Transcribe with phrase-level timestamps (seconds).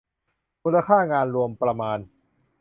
[0.63, 1.99] มูลค่างานรวมประมาณ